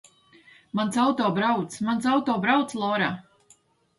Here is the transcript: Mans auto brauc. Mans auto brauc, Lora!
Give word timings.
Mans 0.77 0.95
auto 1.03 1.27
brauc. 1.35 1.75
Mans 1.87 2.07
auto 2.13 2.39
brauc, 2.47 2.73
Lora! 2.79 3.11